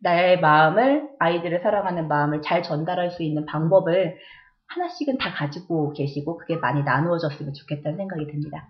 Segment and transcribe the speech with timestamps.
[0.00, 4.16] 나의 마음을 아이들을 사랑하는 마음을 잘 전달할 수 있는 방법을
[4.68, 8.68] 하나씩은 다 가지고 계시고 그게 많이 나누어졌으면 좋겠다는 생각이 듭니다.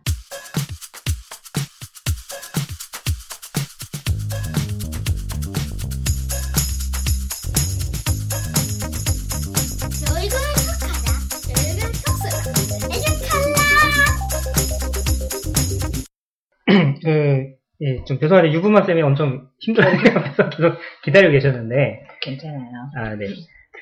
[18.08, 22.60] 좀 죄송한데 유부만 쌤이 엄청 힘들어하면서 계속 기다리고 계셨는데, 괜찮아요.
[22.96, 23.26] 아, 네.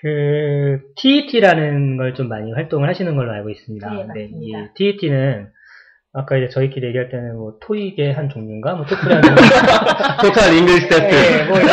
[0.02, 3.88] 그, TET라는 걸 좀 많이 활동을 하시는 걸로 알고 있습니다.
[3.90, 4.72] 네, 근데 이 맞습니다.
[4.74, 5.48] TET는
[6.12, 8.74] 아까 이제 저희끼리 얘기할 때는 뭐 토익의 한 종류인가?
[8.74, 9.36] 뭐 토플의 한 종류.
[10.22, 11.14] Total English Test.
[11.14, 11.56] 네, 뭐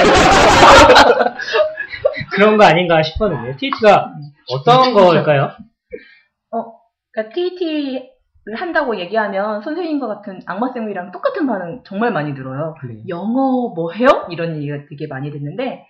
[2.35, 4.13] 그런 거 아닌가 싶었는데, TET가
[4.52, 5.52] 어떤 걸까요?
[7.13, 8.09] 그러니까 TET를
[8.55, 12.75] 한다고 얘기하면 선생님과 같은 악마쌤이랑 똑같은 반응 정말 많이 들어요.
[12.88, 13.03] 네.
[13.07, 14.27] 영어 뭐 해요?
[14.29, 15.85] 이런 얘기가 되게 많이 듣는데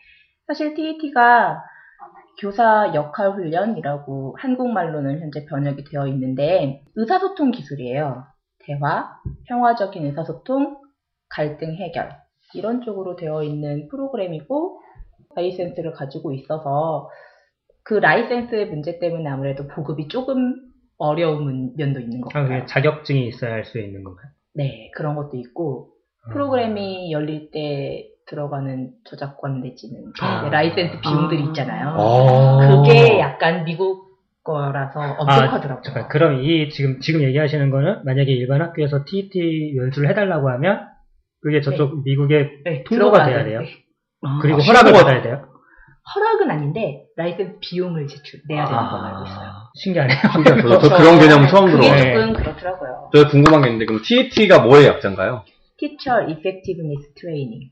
[0.48, 1.63] 사실 TET가
[2.39, 8.26] 교사 역할 훈련이라고 한국말로는 현재 번역이 되어 있는데 의사소통 기술이에요.
[8.60, 9.15] 대화,
[9.48, 10.77] 평화적인 의사소통,
[11.29, 12.12] 갈등 해결
[12.54, 14.79] 이런 쪽으로 되어 있는 프로그램이고
[15.35, 17.10] 라이센스를 가지고 있어서
[17.84, 20.55] 그 라이센스의 문제 때문에 아무래도 보급이 조금
[20.98, 22.66] 어려운 면도 있는 것 아, 같아요.
[22.66, 24.27] 자격증이 있어야 할 수 있는 건가요?
[24.55, 25.90] 네, 그런 것도 있고
[26.27, 26.34] 음.
[26.34, 30.48] 프로그램이 열릴 때 들어가는 저작권 내지는 아.
[30.50, 31.90] 라이센스 비용들이 있잖아요.
[31.98, 32.58] 아.
[32.84, 34.13] 그게 약간 미국
[34.44, 35.82] 거라서 엄격하더라고요.
[35.84, 40.88] 잠깐, 그럼 이 지금 지금 얘기하시는 거는 만약에 일반 학교에서 TET 연수를 해달라고 하면
[41.41, 43.44] 그게 저쪽 미국에 네, 통보가 돼야.
[43.44, 43.62] 돼요?
[44.22, 45.46] 아, 그리고 아, 허락을 받아야 돼요?
[46.15, 49.49] 허락은 아닌데 라이센스 비용을 제출 내야 되는 걸로 알고 있어요.
[49.76, 50.18] 신기하네요.
[50.34, 50.62] 신기하다.
[50.68, 52.04] 저, 저 그런 개념 처음 그게 들어봐요.
[52.04, 52.13] 네.
[52.13, 53.10] 조금 그렇더라고요.
[53.13, 55.45] 저 궁금한 게 있는데, 그럼 TET가 뭐의 약자인가요?
[55.79, 57.70] Teacher Effectiveness Training.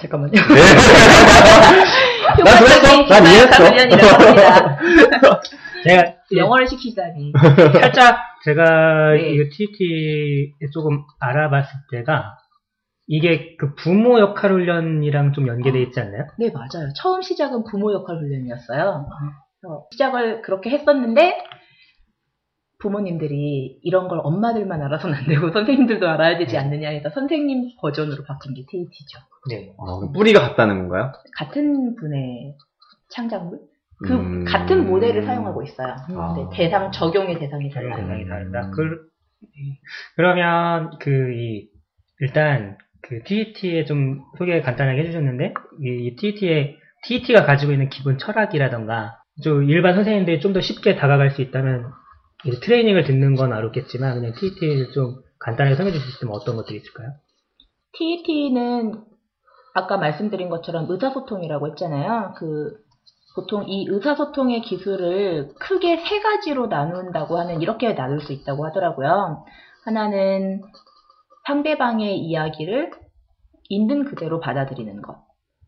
[0.00, 0.32] 잠깐만요.
[0.32, 0.38] 네.
[2.44, 3.02] 난 그랬어.
[3.08, 3.64] 난 이해했어.
[5.84, 7.32] 제가 이- 영어를 시키다니.
[7.80, 9.30] 살짝 제가 네.
[9.30, 12.36] 이 TET 조금 알아봤을 때가
[13.06, 16.26] 이게 그 부모 역할 훈련이랑 좀 연계돼 있지 않나요?
[16.38, 16.92] 네, 맞아요.
[16.96, 19.06] 처음 시작은 부모 역할 훈련이었어요.
[19.60, 21.38] 그래서 시작을 그렇게 했었는데,
[22.78, 28.54] 부모님들이 이런 걸 엄마들만 알아서는 안 되고 선생님들도 알아야 되지 않느냐 해서 선생님 버전으로 바뀐
[28.54, 29.18] 게 TET죠.
[29.48, 29.72] 네.
[29.78, 31.12] 아, 뿌리가 같다는 건가요?
[31.36, 32.54] 같은 분의
[33.10, 33.60] 창작물?
[34.04, 34.44] 그 음.
[34.44, 35.94] 같은 모델을 사용하고 있어요.
[36.18, 36.34] 아.
[36.34, 38.08] 근데 대상, 적용의 대상이 적용 달라요.
[38.08, 38.66] 대상이 다르다.
[38.66, 38.70] 음.
[38.72, 39.08] 그,
[40.16, 41.68] 그러면 그 이
[42.20, 49.18] 일단 그 TET에 좀 소개 간단하게 해주셨는데 이, 이 TET의 TET가 가지고 있는 기본 철학이라던가
[49.42, 51.90] 좀 일반 선생님들이 좀 더 쉽게 다가갈 수 있다면
[52.62, 57.08] 트레이닝을 듣는 건 어렵겠지만 그냥 TET를 좀 간단하게 설명해 주실 수 있으면 어떤 것들이 있을까요?
[57.92, 59.04] TET는
[59.74, 62.34] 아까 말씀드린 것처럼 의사소통이라고 했잖아요.
[62.36, 62.72] 그
[63.34, 69.44] 보통 이 의사소통의 기술을 크게 세 가지로 나눈다고 하면 이렇게 나눌 수 있다고 하더라고요.
[69.84, 70.62] 하나는
[71.46, 72.90] 상대방의 이야기를
[73.68, 75.16] 있는 그대로 받아들이는 것.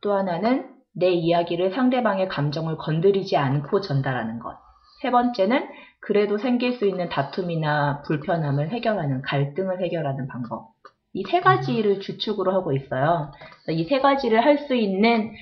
[0.01, 4.57] 또 하나는 내 이야기를 상대방의 감정을 건드리지 않고 전달하는 것.
[5.03, 5.69] 세 번째는
[6.01, 10.73] 그래도 생길 수 있는 다툼이나 불편함을 해결하는 갈등을 해결하는 방법.
[11.15, 13.33] 이 세 가지를 주축으로 하고 있어요.
[13.69, 15.33] 이 세 가지를 할 수 있는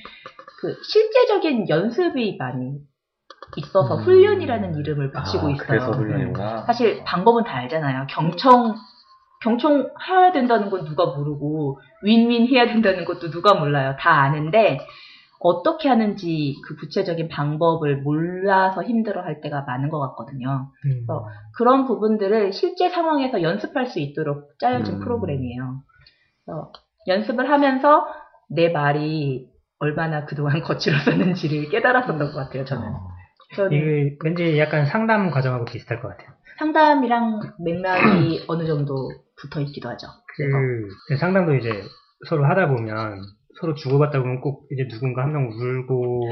[0.60, 2.78] 그 실제적인 연습이 많이
[3.56, 4.02] 있어서 음.
[4.02, 5.66] 훈련이라는 이름을 붙이고 아, 있어요.
[5.66, 6.62] 그래서 훈련이구나.
[6.66, 8.06] 사실 방법은 다 알잖아요.
[8.10, 8.74] 경청
[9.46, 13.94] 경청 해야 된다는 건 누가 모르고 윈윈 해야 된다는 것도 누가 몰라요.
[13.96, 14.80] 다 아는데
[15.38, 20.72] 어떻게 하는지 그 구체적인 방법을 몰라서 힘들어할 때가 많은 것 같거든요.
[20.84, 21.04] 음.
[21.08, 21.26] 어.
[21.56, 25.00] 그런 부분들을 실제 상황에서 연습할 수 있도록 짜여진 음.
[25.00, 25.80] 프로그램이에요.
[26.44, 26.72] 그래서
[27.06, 28.08] 연습을 하면서
[28.50, 32.92] 내 말이 얼마나 그동안 거칠었었는지를 깨달았었던 것 같아요, 저는.
[33.54, 36.34] 저는 이게 왠지 약간 상담 과정하고 비슷할 것 같아요.
[36.58, 38.94] 상담이랑 맥락이 어느 정도
[39.40, 40.06] 붙어 있기도 하죠.
[40.36, 40.56] 그래서
[41.08, 41.70] 그 상담도 이제
[42.28, 43.20] 서로 하다 보면
[43.60, 46.30] 서로 주고받다 보면 꼭 이제 누군가 한 명 울고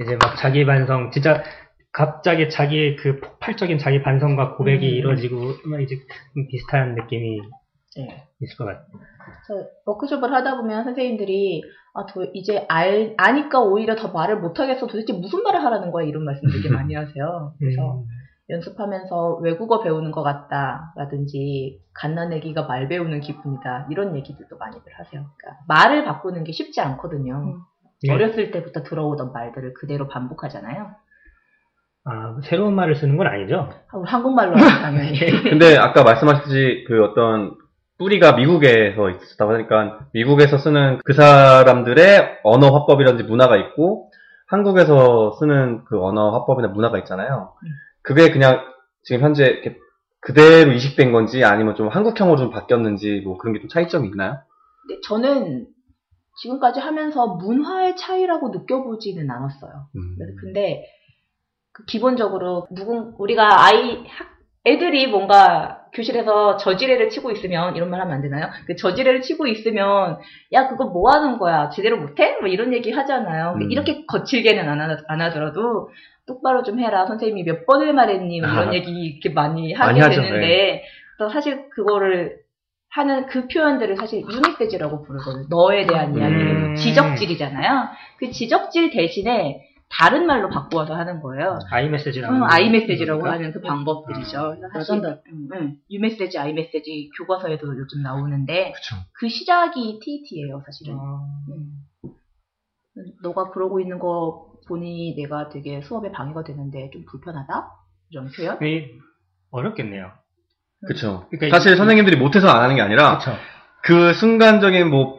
[0.00, 1.42] 이제 막 자기 반성 진짜
[1.92, 4.94] 갑자기 자기의 그 폭발적인 자기 반성과 고백이 음.
[4.96, 5.36] 이루어지고
[5.66, 5.96] 막 이제
[6.34, 7.40] 좀 비슷한 느낌이
[7.96, 8.24] 네.
[8.42, 8.84] 있을 것 같아요.
[9.86, 11.62] 워크숍을 하다 보면 선생님들이
[11.94, 14.86] 아, 저 이제 알, 아니까 오히려 더 말을 못하겠어.
[14.86, 16.04] 도대체 무슨 말을 하라는 거야?
[16.06, 17.54] 이런 말씀 되게 많이 하세요.
[17.58, 18.04] 그래서 음.
[18.48, 20.92] 연습하면서 외국어 배우는 것 같다.
[20.96, 23.88] 라든지 갓난애기가 말 배우는 기분이다.
[23.90, 25.24] 이런 얘기들도 많이들 하세요.
[25.36, 27.64] 그러니까 말을 바꾸는 게 쉽지 않거든요.
[28.04, 28.12] 예.
[28.12, 30.90] 어렸을 때부터 들어오던 말들을 그대로 반복하잖아요.
[32.04, 33.68] 아, 새로운 말을 쓰는 건 아니죠?
[33.90, 35.18] 아, 한국말로 하죠, 당연히.
[35.50, 37.54] 근데 아까 말씀하셨듯이 그 어떤
[37.98, 44.10] 뿌리가 미국에서 있었다고 하니까 미국에서 쓰는 그 사람들의 언어 화법이라든지 문화가 있고
[44.46, 47.54] 한국에서 쓰는 그 언어 화법이나 문화가 있잖아요.
[47.64, 47.68] 음.
[48.06, 48.60] 그게 그냥
[49.02, 49.60] 지금 현재
[50.20, 54.38] 그대로 이식된 건지 아니면 좀 한국형으로 좀 바뀌었는지 뭐 그런 게 좀 차이점이 있나요?
[54.86, 55.66] 근데 저는
[56.42, 59.88] 지금까지 하면서 문화의 차이라고 느껴보지는 않았어요.
[59.96, 60.16] 음.
[60.40, 60.84] 근데
[61.72, 64.35] 그 기본적으로 누군 우리가 아이 학-
[64.66, 68.50] 애들이 뭔가 교실에서 저지레를 치고 있으면 이런 말 하면 안 되나요?
[68.66, 70.18] 그 저지레를 치고 있으면
[70.52, 72.36] 야 그거 뭐 하는 거야 제대로 못해?
[72.40, 73.54] 뭐 이런 얘기 하잖아요.
[73.56, 73.70] 음.
[73.70, 75.90] 이렇게 거칠게는 안, 하, 안 하더라도
[76.26, 78.74] 똑바로 좀 해라 선생님이 몇 번을 말했니 뭐 이런 아.
[78.74, 80.22] 얘기 이렇게 많이 많이 하게 네.
[80.22, 80.84] 되는데
[81.18, 82.38] 또 사실 그거를
[82.90, 85.46] 하는 그 표현들을 사실 유니세지라고 부르거든요.
[85.48, 86.18] 너에 대한 음.
[86.18, 87.88] 이야기를 지적질이잖아요.
[88.18, 91.58] 그 지적질 대신에 다른 말로 바꾸어서 하는 거예요.
[91.70, 92.34] 아이메시지라고.
[92.34, 93.38] 응, 아이메시지라고 그러니까?
[93.38, 94.56] 하는 그 방법들이죠.
[94.72, 95.20] 그래서 사실
[95.52, 98.96] 응, 유메시지, 아이메시지 교과서에도 요즘 나오는데 그쵸.
[99.12, 100.94] 그 시작이 TT예요, 사실은.
[100.96, 102.12] 어, 음.
[103.22, 107.68] 너가 그러고 있는 거 보니 내가 되게 수업에 방해가 되는데 좀 불편하다?
[108.10, 108.58] 이런 표현?
[109.50, 110.10] 어렵겠네요.
[110.86, 111.26] 그쵸.
[111.30, 113.38] 그러니까 사실 이- 선생님들이 못해서 안 하는 게 아니라 그렇죠.
[113.82, 115.18] 그 순간적인 뭐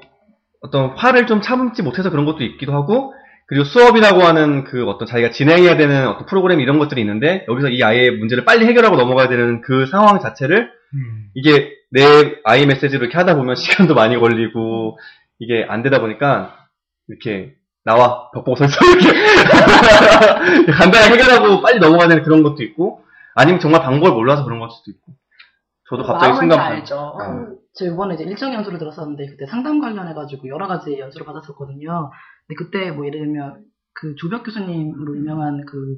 [0.61, 3.13] 어떤 화를 좀 참지 못해서 그런 것도 있기도 하고
[3.47, 7.81] 그리고 수업이라고 하는 그 어떤 자기가 진행해야 되는 어떤 프로그램 이런 것들이 있는데 여기서 이
[7.81, 11.29] 아이의 문제를 빨리 해결하고 넘어가야 되는 그 상황 자체를 음.
[11.33, 14.99] 이게 내 아이 메시지로 이렇게 하다 보면 시간도 많이 걸리고
[15.39, 16.67] 이게 안 되다 보니까
[17.07, 17.55] 이렇게
[17.85, 19.07] 나와 벽 보고 서있어 이렇게
[20.73, 24.91] 간단하게 해결하고 빨리 넘어가야 되는 그런 것도 있고 아니면 정말 방법을 몰라서 그런 걸 수도
[24.91, 25.13] 있고
[25.89, 27.17] 저도 갑자기 순간 알죠.
[27.67, 27.71] 어.
[27.75, 32.11] 저 이번에 이제 일정 연수를 들었었는데 그때 상담 관련해가지고 여러 가지 연수를 받았었거든요.
[32.47, 35.97] 근데 그때 뭐 예를 들면 그 조벽 교수님으로 유명한 그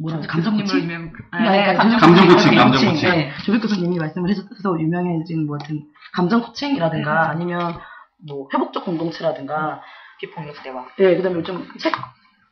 [0.00, 0.28] 뭐라 그러지?
[0.28, 3.10] 감정님으로 유명 네, 감정 코칭, 감정 코칭.
[3.10, 5.82] 네, 조벽 교수님이 말씀을 해주셔서 유명해진 뭐 하여튼
[6.14, 7.74] 감정 코칭이라든가 아니면
[8.26, 9.82] 뭐 회복적 공동체라든가
[10.20, 10.86] 비폭력 대화.
[10.98, 11.94] 네, 그다음에 요즘 책,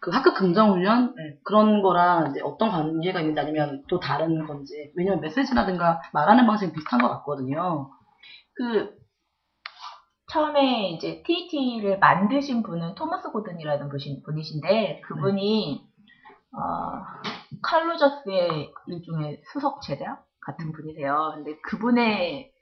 [0.00, 5.20] 그 학급 긍정 훈련 그런 거랑 이제 어떤 관계가 있는지 아니면 또 다른 건지 왜냐면
[5.20, 7.90] 메시지라든가 말하는 방식이 비슷한 것 같거든요.
[8.54, 8.96] 그
[10.30, 15.82] 처음에 이제 TT를 만드신 분은 토마스 고든이라는 분이- 분이신데 그분이
[16.52, 16.60] 어,
[17.62, 21.32] 칼로저스의 일종의 수석 제자 같은 분이세요.
[21.34, 22.52] 근데 그분의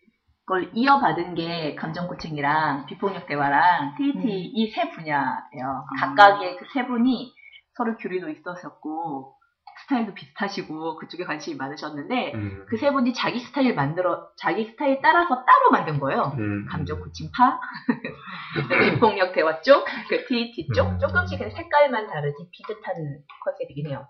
[0.47, 4.23] 걸 이어받은 게 감정 코칭이랑 비폭력 대화랑 TT 음.
[4.55, 5.85] 이세 분야예요.
[6.01, 7.33] 각각의 그 세 분이
[7.75, 9.36] 서로 교류도 있었었고
[9.87, 12.67] 스타일도 비슷하시고 그쪽에 관심이 많으셨는데 음.
[12.69, 16.33] 그세 분이 자기 스타일 만들어 자기 스타일 따라서 따로 만든 거예요.
[16.39, 16.67] 음.
[16.69, 17.61] 감정 고침파,
[18.95, 20.99] 비폭력 대화 쪽, 그 TT 쪽 음.
[20.99, 22.95] 조금씩 그냥 색깔만 다르지 비슷한
[23.45, 24.07] 컨셉이긴 해요.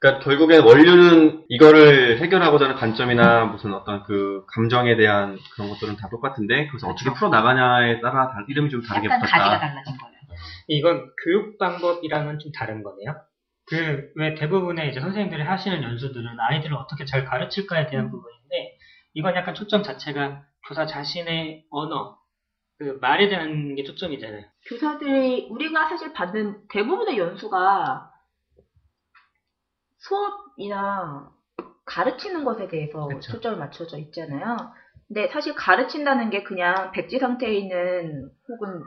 [0.00, 6.08] 그러니까 결국엔 원료는 이거를 해결하고자 하는 관점이나 무슨 어떤 그 감정에 대한 그런 것들은 다
[6.10, 9.58] 똑같은데 그래서 어떻게 풀어 나가냐에 따라 다- 이름이 좀 다르게 약간 가지가 붙었다.
[9.60, 10.14] 달라진 거예요.
[10.68, 13.14] 이건 교육 방법이랑은 좀 다른 거네요.
[13.70, 18.10] 그 왜 대부분의 이제 선생님들이 하시는 연수들은 아이들을 어떻게 잘 가르칠까에 대한 음.
[18.10, 18.76] 부분인데
[19.14, 22.18] 이건 약간 초점 자체가 교사 자신의 언어,
[22.78, 24.44] 그 말에 대한 게 초점이잖아요.
[24.68, 28.10] 교사들이 우리가 사실 받는 대부분의 연수가
[29.98, 31.30] 수업이나
[31.84, 33.32] 가르치는 것에 대해서 그쵸.
[33.32, 34.56] 초점을 맞춰져 있잖아요.
[35.08, 38.82] 근데 사실 가르친다는 게 그냥 백지 상태에 있는 혹은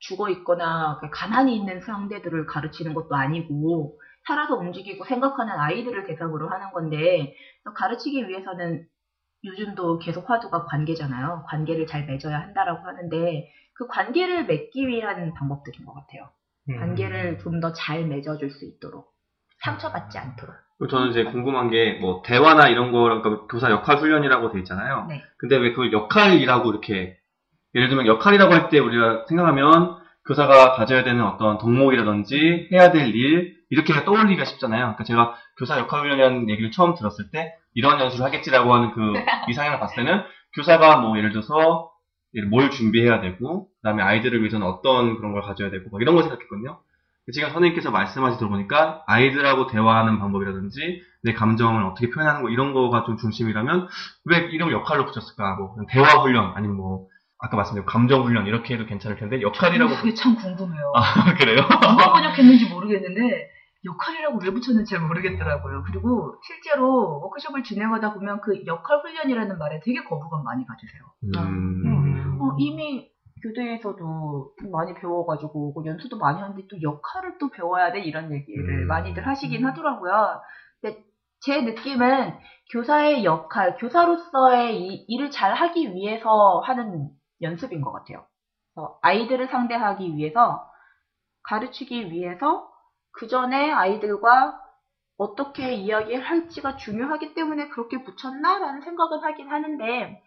[0.00, 7.34] 죽어 있거나 가만히 있는 상대들을 가르치는 것도 아니고 살아서 움직이고 생각하는 아이들을 대상으로 하는 건데
[7.74, 8.86] 가르치기 위해서는
[9.44, 11.44] 요즘도 계속 화두가 관계잖아요.
[11.48, 16.28] 관계를 잘 맺어야 한다라고 하는데 그 관계를 맺기 위한 방법들인 것 같아요.
[16.68, 16.78] 음.
[16.78, 19.12] 관계를 좀 더 잘 맺어줄 수 있도록
[19.64, 20.54] 상처받지 않도록.
[20.78, 25.06] 그리고 저는 이제 궁금한 게 뭐 대화나 이런 거 그러니까 교사 역할 훈련이라고 돼 있잖아요.
[25.08, 25.22] 네.
[25.38, 27.16] 근데 왜 그걸 역할이라고 이렇게
[27.74, 33.57] 예를 들면 역할이라고 할 때 우리가 생각하면 교사가 가져야 되는 어떤 덕목이라든지 해야 될 일
[33.70, 34.80] 이렇게 떠올리기가 쉽잖아요.
[34.80, 39.12] 그러니까 제가 교사 역할 훈련이라는 얘기를 처음 들었을 때 이런 연수를 하겠지라고 하는 그
[39.50, 40.22] 이상향을 봤을 때는
[40.54, 41.90] 교사가 뭐 예를 들어서
[42.50, 46.78] 뭘 준비해야 되고 그다음에 아이들을 위해서는 어떤 그런 걸 가져야 되고 막 이런 걸 생각했거든요.
[47.32, 53.18] 지금 선생님께서 말씀하시 들어보니까 아이들하고 대화하는 방법이라든지 내 감정을 어떻게 표현하는 거 이런 거가 좀
[53.18, 53.88] 중심이라면
[54.24, 55.56] 왜 이름을 역할로 붙였을까?
[55.56, 57.06] 뭐 대화 훈련 아니면 뭐
[57.38, 60.92] 아까 말씀드린 감정 훈련 이렇게 해도 괜찮을 텐데 역할이라고 그게 참 궁금해요.
[60.94, 61.56] 아 그래요?
[61.68, 63.50] 누가 번역했는지 모르겠는데
[63.88, 65.82] 역할이라고 왜 붙였는지 잘 모르겠더라고요.
[65.86, 71.02] 그리고 실제로 워크숍을 진행하다 보면 그 역할 훈련이라는 말에 되게 거부감 많이 가지세요.
[71.24, 72.38] 음.
[72.40, 73.10] 어, 이미
[73.42, 78.86] 교대에서도 많이 배워가지고 그 연수도 많이 하는데 또 역할을 또 배워야 돼 이런 얘기를 음.
[78.88, 80.40] 많이들 하시긴 하더라고요.
[80.80, 81.04] 근데
[81.40, 82.34] 제 느낌은
[82.72, 87.08] 교사의 역할, 교사로서의 이 일을 잘 하기 위해서 하는
[87.40, 88.26] 연습인 것 같아요.
[89.02, 90.64] 아이들을 상대하기 위해서,
[91.44, 92.67] 가르치기 위해서,
[93.18, 94.62] 그 전에 아이들과
[95.16, 100.22] 어떻게 이야기를 할지가 중요하기 때문에 그렇게 붙였나라는 생각은 하긴 하는데,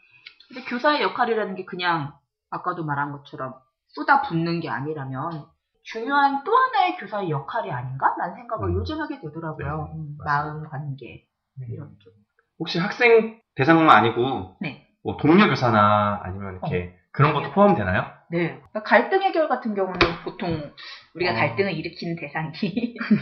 [0.49, 2.13] 근데 교사의 역할이라는 게 그냥
[2.49, 3.53] 아까도 말한 것처럼
[3.87, 5.45] 쏟아 붓는 게 아니라면
[5.83, 8.75] 중요한 또 하나의 교사의 역할이 아닌가라는 생각을 음.
[8.75, 9.89] 요즘 하게 되더라고요.
[9.93, 10.17] 네, 음.
[10.23, 11.25] 마음 관계
[11.69, 12.13] 이런 쪽.
[12.59, 14.85] 혹시 학생 대상만 아니고 네.
[15.01, 18.05] 뭐 동료 교사나 아니면 이렇게 그런 것도 포함되나요?
[18.31, 18.57] 네.
[18.71, 20.71] 그러니까 갈등 해결 같은 경우는 보통
[21.15, 21.35] 우리가 어.
[21.35, 22.51] 갈등을 일으키는 대상이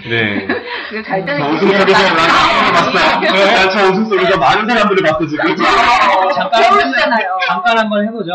[0.09, 0.47] 네.
[0.91, 3.69] 그 갈등을 저 일으키는 웃음소리가 많이 봤어요.
[3.71, 5.55] 저 웃음소리가 많은 사람들을 봤어 지금.
[5.55, 7.37] 잠깐 배우시잖아요.
[7.47, 8.31] 잠깐 한번 해보죠.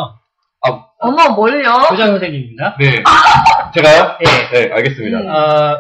[0.99, 1.73] 어머 뭘요?
[1.90, 2.76] 교장 선생님입니다.
[2.80, 3.02] 네.
[3.75, 4.16] 제가요?
[4.20, 4.50] 예.
[4.66, 5.18] 네, 알겠습니다.
[5.18, 5.28] 음.
[5.28, 5.76] 어,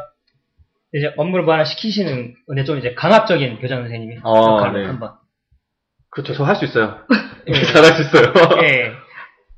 [0.92, 4.86] 이제 업무를 뭐 하나 시키시는, 근데 좀 이제 강압적인 교장 선생님이 어, 역할을 네.
[4.86, 5.12] 한번.
[6.10, 6.34] 그렇죠.
[6.34, 6.98] 저 할 수 있어요.
[7.48, 7.52] 예.
[7.64, 8.32] 잘할 수 있어요.
[8.62, 8.92] 예.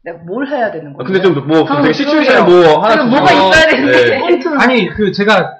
[0.06, 1.04] 내가 뭘 해야 되는 아, 거예요?
[1.04, 4.04] 근데 좀뭐 아, 되게 시츄에이션 뭐 하나 그럼 뭐가 주시면- 있어야 되는데.
[4.04, 4.40] 네.
[4.60, 5.54] 아니 그 제가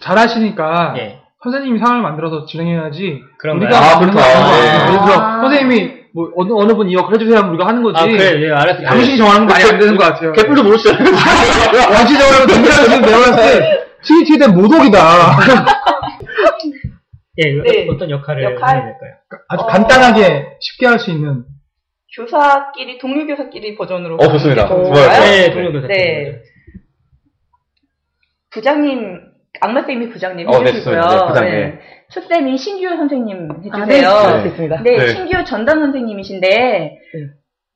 [0.00, 1.18] 잘하시니까 예.
[1.42, 3.66] 선생님이 상황을 만들어서 진행해야지 그런가요?
[3.68, 4.28] 우리가 아, 하는 그렇다.
[4.28, 4.50] 거.
[4.50, 4.66] 네.
[4.66, 5.40] 예를 들어 아.
[5.42, 8.86] 선생님이 뭐 어느, 어느 분이 역할 해주세요 하면 우리가 하는 거지 아, 그래, 예, 알았어요.
[8.86, 11.04] 당신이 정하는 건 말이 안 되는 것 같아요 개뿔도 모르시잖아요.
[11.92, 14.98] 원시적으로 등장을 지금 내가 봤을 때 TT된 모독이다
[17.38, 17.88] 예, 네.
[17.90, 18.76] 어떤 역할을 역할?
[18.76, 19.12] 해야 될까요?
[19.48, 19.66] 아주 어.
[19.66, 21.44] 간단하게 쉽게 할 수 있는
[22.14, 24.68] 교사끼리 동료 교사끼리 버전으로 어, 좋습니다.
[24.68, 24.84] 좋아요.
[24.84, 25.20] 좋을까요?
[25.20, 25.86] 네, 동료 교사.
[25.86, 26.42] 네.
[28.50, 29.20] 부장님
[29.60, 31.00] 악마 쌤이 부장님 어, 네, 해주시고요.
[31.00, 31.80] 네, 부장, 네.
[32.10, 34.36] 초 쌤이 신규 선생님 아, 네, 해주세요.
[34.36, 34.42] 네.
[34.44, 34.82] 됐습니다.
[34.82, 35.06] 네, 네.
[35.08, 36.98] 신규 전담 선생님이신데,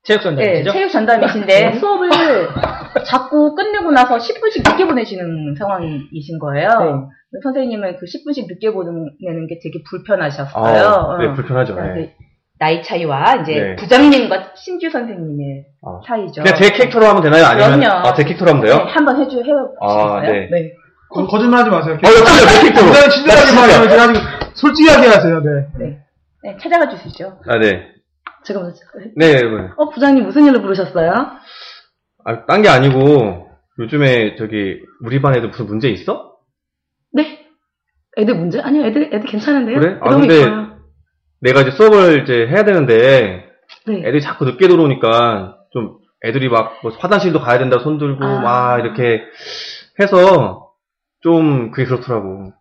[0.02, 0.72] 체육 네, 전담이시죠?
[0.72, 2.10] 체육 전담이신데 수업을
[3.06, 6.68] 자꾸 끝내고 나서 10분씩 늦게 보내시는 상황이신 거예요.
[6.68, 7.40] 네.
[7.42, 10.64] 선생님은 그 10분씩 늦게 보내는 게 되게 불편하셨어요.
[10.64, 11.32] 아, 네, 어.
[11.34, 11.74] 불편하죠.
[11.74, 12.14] 그러니까 네.
[12.16, 12.25] 그
[12.58, 13.76] 나이 차이와 이제 네.
[13.76, 16.00] 부장님과 신규 선생님의 아.
[16.06, 16.42] 차이죠.
[16.42, 17.44] 그냥 제 캐릭터로 하면 되나요?
[17.44, 18.06] 아니면 그럼요.
[18.08, 18.76] 아, 제 캐릭터로 하면 돼요?
[18.78, 19.74] 네, 한번 해주 해보시겠어요?
[19.82, 20.48] 아, 네.
[20.50, 20.72] 네.
[21.10, 22.86] 거, 거짓말 하지 마세요 어, 진짜 제 캐릭터로.
[22.92, 23.52] 굉장히 친절하게.
[23.54, 24.20] 말해요 제가 지금
[24.54, 25.40] 솔직하게 하세요
[25.78, 25.98] 네.
[26.42, 27.38] 네, 찾아가 주시죠.
[27.46, 27.88] 아, 네.
[28.44, 28.78] 제가 먼저.
[29.16, 29.68] 네, 네.
[29.76, 31.12] 어, 부장님 무슨 일로 부르셨어요?
[32.24, 33.48] 아, 딴 게 아니고,
[33.78, 36.32] 요즘에 저기, 우리 반에도 무슨 문제 있어?
[37.12, 37.46] 네.
[38.18, 38.60] 애들 문제?
[38.60, 39.78] 아니요, 애들, 애들 괜찮은데요?
[39.80, 39.98] 그래?
[40.00, 40.75] 아, 근데- 있어요.
[41.40, 43.44] 내가 이제 수업을 이제 해야 되는데,
[43.86, 43.98] 네.
[44.00, 48.40] 애들이 자꾸 늦게 들어오니까, 좀, 애들이 막, 뭐 화장실도 가야 된다, 손 들고, 아.
[48.40, 49.22] 막, 이렇게
[50.00, 50.72] 해서,
[51.20, 52.52] 좀, 그게 그렇더라고.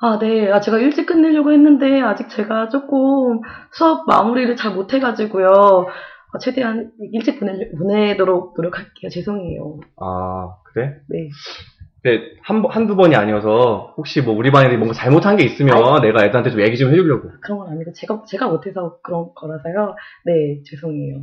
[0.00, 0.50] 아, 네.
[0.50, 3.40] 아, 제가 일찍 끝내려고 했는데, 아직 제가 조금
[3.72, 5.86] 수업 마무리를 잘 못해가지고요.
[6.32, 9.10] 아, 최대한 일찍 보내, 보내도록 노력할게요.
[9.10, 9.78] 죄송해요.
[10.00, 10.94] 아, 그래?
[11.08, 11.28] 네.
[12.02, 16.24] 근데, 한, 번- 한두 번이 아니어서, 혹시 뭐, 우리 반에 뭔가 잘못한 게 있으면, 내가
[16.24, 17.30] 애들한테 좀 얘기 좀 해주려고.
[17.40, 19.94] 그런 건 아니고, 제가, 제가 못해서 그런 거라서요.
[20.24, 21.20] 네, 죄송해요.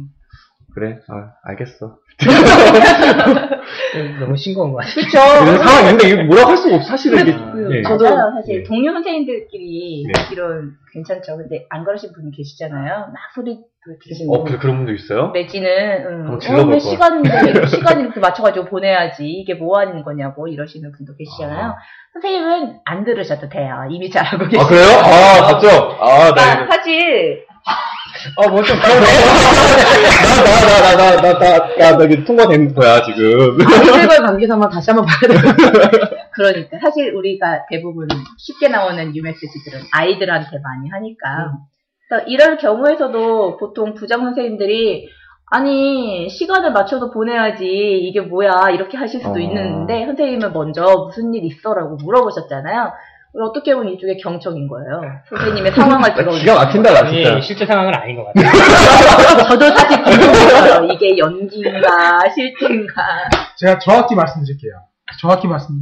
[0.73, 0.99] 그래?
[1.09, 1.97] 아, 알겠어.
[3.95, 4.93] 네, 너무 싱거운 거 같아요.
[4.95, 5.17] 그렇죠.
[5.43, 7.31] 이런 상황인데, 이거 뭐라고 할 수가 없어, 사실은 이게.
[7.31, 7.81] 예.
[7.83, 8.31] 저도- 맞아요.
[8.35, 8.63] 사실 네.
[8.63, 10.13] 동료 선생님들끼리 네.
[10.31, 11.37] 이런 괜찮죠.
[11.37, 12.89] 근데 안 그러신 분이 계시잖아요.
[13.11, 13.59] 막 소리
[14.27, 15.31] 어, 그런 분도 있어요?
[15.31, 15.69] 내지는
[16.05, 16.39] 응.
[16.43, 16.79] 한번 어, 왜.
[16.79, 21.65] 시간인데 시간 이렇게 맞춰가지고 보내야지 이게 뭐 하는 거냐고 이러시는 분도 계시잖아요.
[21.67, 21.75] 아.
[22.13, 23.87] 선생님은 안 들으셔도 돼요.
[23.89, 24.67] 이미 잘하고 아, 계시죠.
[24.67, 24.85] 그래요?
[24.99, 25.69] 아, 봤죠?
[26.01, 27.45] 아, 나, 아, 사실
[28.35, 28.95] 어, 뭐 좀, 나, 나,
[30.65, 33.57] 나, 나, 나, 나, 나, 나, 이게 통과된 거야, 지금.
[33.61, 35.53] 아이들과의 관계사만 다시 한번 봐야 돼요.
[36.33, 38.07] 그러니까 사실 우리가 대부분
[38.37, 41.53] 쉽게 나오는 유메시지들은 아이들한테 많이 하니까
[42.09, 45.09] 그래서 이럴 경우에서도 보통 부장 선생님들이
[45.51, 49.39] 아니 시간을 맞춰서 보내야지 이게 뭐야 이렇게 하실 수도 어.
[49.39, 52.91] 있는데 선생님은 먼저 무슨 일 있어라고 물어보셨잖아요.
[53.41, 55.01] 어떻게 보면 이쪽에 경청인 거예요.
[55.29, 57.35] 선생님의 상황을 들어오는 기가 막힌다, 나 진짜.
[57.37, 58.43] 예, 실제 상황은 아닌 것 같아요.
[59.47, 60.91] 저도 사실 궁금해요.
[60.91, 63.03] 이게 연기인가 실제인가.
[63.57, 64.71] 제가 정확히 말씀드릴게요
[65.21, 65.75] 정확히 말씀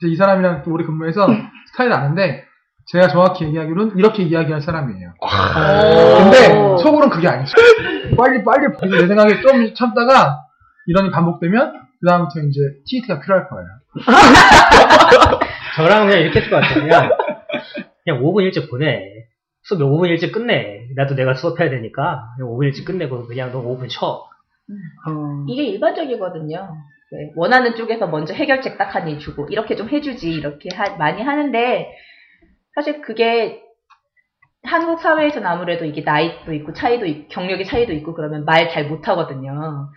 [0.00, 1.26] 이제 이 사람이랑 또 오래 근무해서
[1.72, 2.45] 스타일 아는데
[2.86, 6.76] 제가 정확히 얘기하기로는 이렇게 이야기할 사람이에요 근데 오.
[6.78, 7.52] 속으로는 그게 아니죠.
[8.16, 10.36] 빨리 빨리 내 생각에 좀 참다가
[10.86, 13.66] 이런이 반복되면 그 다음부터 이제 TT가 필요할 거예요.
[15.76, 16.80] 저랑 그냥 이렇게 했을 것 같아요.
[16.82, 17.10] 그냥,
[18.04, 19.00] 그냥 5분 일찍 보내.
[19.62, 20.86] 수업 5분 일찍 끝내.
[20.94, 22.28] 나도 내가 수업해야 되니까.
[22.36, 24.08] 그냥 5분 일찍 끝내고 그냥 너 5분 쉬어.
[24.08, 26.56] 어, 이게 일반적이거든요.
[27.12, 31.88] 네, 원하는 쪽에서 먼저 해결책 딱 하니 주고 이렇게 좀 해주지 이렇게 하- 많이 하는데
[32.76, 33.62] 사실 그게
[34.62, 39.88] 한국 사회에서는 아무래도 이게 나이도 있고 차이도 있- 경력의 차이도 있고 그러면 말 잘 못하거든요.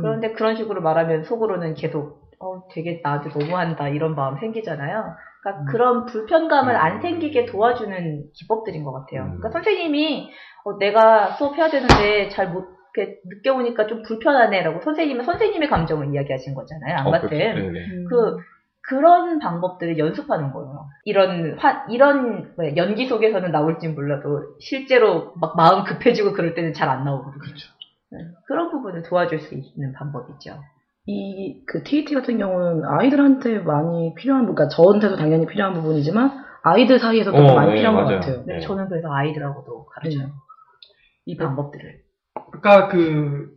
[0.00, 5.14] 그런데 그런 식으로 말하면 속으로는 계속 어, 되게 나한테 너무한다 이런 마음 생기잖아요.
[5.42, 5.66] 그러니까 음.
[5.70, 6.80] 그런 불편감을 음.
[6.80, 9.22] 안 생기게 도와주는 기법들인 것 같아요.
[9.22, 9.38] 음.
[9.38, 10.30] 그러니까 선생님이
[10.64, 12.66] 어, 내가 수업해야 되는데 잘못
[12.96, 16.96] 늦게 오니까 좀 불편하네라고 선생님은 선생님의 감정을 이야기하신 거잖아요.
[16.98, 17.28] 안 어, 같은.
[17.28, 17.54] 그렇죠.
[17.60, 17.78] 네네.
[17.86, 18.06] 음.
[18.86, 20.86] 그 그런 방법들을 연습하는 거예요.
[21.04, 26.88] 이런 화, 이런 뭐야, 연기 속에서는 나올진 몰라도 실제로 막 마음 급해지고 그럴 때는 잘
[26.88, 27.42] 안 나오거든요.
[28.10, 30.60] 네, 그런 부분을 도와줄 수 있는 방법이죠.
[31.06, 36.98] 이 그 TET 같은 경우는 아이들한테 많이 필요한 부- 그러니까 저한테도 당연히 필요한 부분이지만 아이들
[36.98, 38.20] 사이에서도 어, 많이 네, 필요한 것 맞아요.
[38.20, 38.42] 같아요.
[38.46, 38.60] 네, 네.
[38.60, 40.26] 저는 그래서 아이들하고도 가르쳐요.
[40.26, 40.32] 네.
[41.26, 42.00] 이 방법들을.
[42.54, 43.48] 아까 그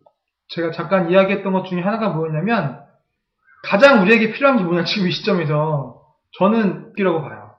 [0.49, 2.79] 제가 잠깐 이야기했던 것 중에 하나가 뭐였냐면
[3.67, 6.01] 가장 우리에게 필요한 게 뭐냐 지금 이 시점에서
[6.39, 7.51] 저는 이라고 봐요.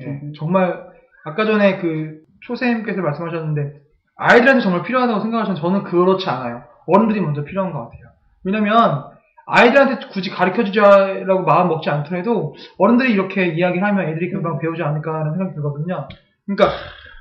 [0.00, 0.84] 예, 정말
[1.24, 3.80] 아까 전에 그 초쌤께서 말씀하셨는데
[4.16, 6.64] 아이들한테 정말 필요하다고 생각하시면 저는 그렇지 않아요.
[6.86, 8.02] 어른들이 먼저 필요한 것 같아요.
[8.44, 9.04] 왜냐면
[9.46, 15.32] 아이들한테 굳이 가르쳐 주자라고 마음 먹지 않더라도 어른들이 이렇게 이야기를 하면 애들이 금방 배우지 않을까라는
[15.32, 16.08] 생각이 들거든요.
[16.46, 16.76] 그러니까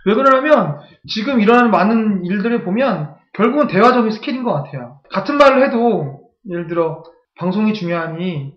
[0.05, 4.99] 왜 그러냐면 지금 일어나는 많은 일들을 보면 결국은 대화적인 스킬인 것 같아요.
[5.11, 7.03] 같은 말을 해도 예를 들어
[7.37, 8.53] 방송이 중요하니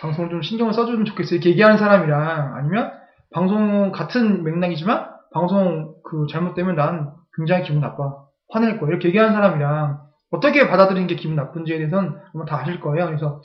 [0.00, 1.36] 방송을 좀 신경을 써주면 좋겠어요.
[1.36, 2.92] 이렇게 얘기하는 사람이랑 아니면
[3.32, 8.24] 방송 같은 맥락이지만 방송 그 잘못되면 난 굉장히 기분 나빠.
[8.50, 8.90] 화낼 거야.
[8.90, 13.06] 이렇게 얘기하는 사람이랑 어떻게 받아들이는 게 기분 나쁜지에 대해서는 아마 다 아실 거예요.
[13.06, 13.42] 그래서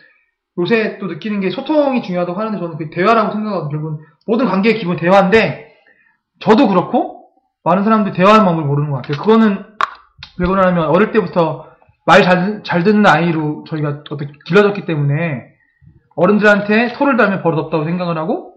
[0.58, 4.98] 요새 또 느끼는 게 소통이 중요하다고 하는데 저는 그 대화라고 생각하고 결국은 모든 관계의 기본
[4.98, 5.74] 대화인데
[6.40, 7.30] 저도 그렇고
[7.64, 9.18] 많은 사람들이 대화하는 방법을 모르는 것 같아요.
[9.22, 9.66] 그거는
[10.40, 11.65] 왜 그러냐면 어릴 때부터
[12.06, 15.44] 말 잘 잘 듣는 아이로 저희가 어떻게 길러졌기 때문에
[16.16, 18.54] 어른들한테 토를 달면 버릇없다고 생각을 하고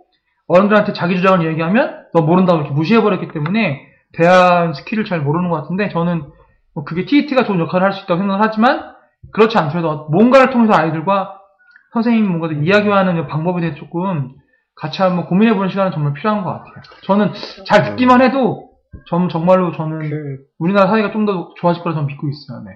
[0.48, 3.80] 어른들한테 자기 주장을 얘기하면 너 모른다고 이렇게 무시해버렸기 때문에
[4.12, 6.22] 대화 skill을 잘 모르는 것 같은데 저는
[6.74, 8.92] 뭐 그게 TET가 좋은 역할을 할 수 있다고 생각을 하지만
[9.32, 11.34] 그렇지 않더라도 뭔가를 통해서 아이들과
[11.92, 14.32] 선생님이 뭔가 이야기하는 방법에 대해 조금
[14.76, 16.74] 같이 한번 고민해보는 시간은 정말 필요한 것 같아요.
[17.02, 17.32] 저는
[17.66, 18.70] 잘 듣기만 해도
[19.08, 22.60] 전 정말로 저는 그, 우리나라 사회가 좀 더 좋아질 거라 저는 믿고 있어요.
[22.64, 22.70] 네.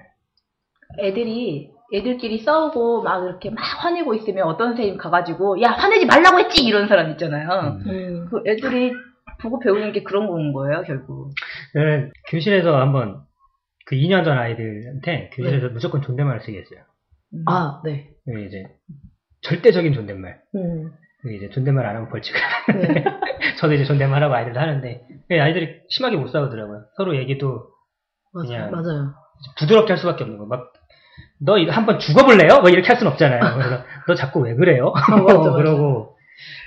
[0.99, 6.63] 애들이 애들끼리 싸우고 막 이렇게 막 화내고 있으면 어떤 선생님 가가지고 야 화내지 말라고 했지
[6.65, 7.77] 이런 사람 있잖아요.
[7.85, 8.27] 음.
[8.29, 8.93] 그 애들이
[9.41, 11.31] 보고 배우는 게 그런 건 거예요 결국.
[11.73, 13.21] 저는 교실에서 한번
[13.85, 16.79] 그 2년 전 아이들한테 교실에서 무조건 존댓말을 쓰게 했어요.
[17.47, 18.09] 아, 네.
[18.25, 18.63] 그 이제
[19.41, 20.39] 절대적인 존댓말.
[20.55, 20.91] 음.
[21.21, 22.39] 그 이제 존댓말 안 하면 벌칙을.
[22.93, 23.03] 네.
[23.59, 26.85] 저도 이제 존댓말하고 아이들도 하는데 그 아이들이 심하게 못 싸우더라고요.
[26.97, 27.67] 서로 얘기도
[28.33, 28.47] 맞아요.
[28.47, 29.13] 그냥- 맞아요.
[29.57, 30.45] 부드럽게 할 수밖에 없는 거.
[30.45, 30.73] 막,
[31.39, 32.61] 너 이거 한번 죽어볼래요?
[32.61, 33.39] 뭐 이렇게 할순 없잖아요.
[33.57, 34.93] 그래서 너 자꾸 왜 그래요?
[35.09, 35.51] 맞아.
[35.53, 36.15] 그러고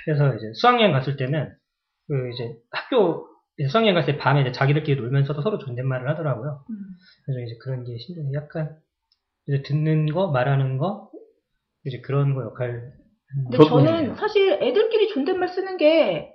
[0.05, 1.51] 그래서 이제 수학여행 갔을 때는
[2.07, 6.63] 그 이제 학교 이제 수학여행 갔을 때 밤에 이제 자기들끼리 놀면서도 서로 존댓말을 하더라고요.
[7.25, 8.33] 그래서 이제 그런 게 힘드네.
[8.33, 8.77] 약간
[9.47, 11.09] 이제 듣는 거, 말하는 거,
[11.85, 12.93] 이제 그런 거 역할.
[13.49, 16.33] 근데 저는 사실 애들끼리 존댓말 쓰는 게